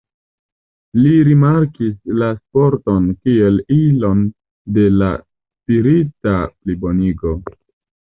Li 1.01 1.11
reklamis 1.27 1.93
la 2.21 2.31
sporton 2.39 3.07
kiel 3.19 3.63
ilon 3.77 4.27
de 4.81 4.89
la 4.99 5.15
spirita 5.23 6.39
plibonigo. 6.61 7.41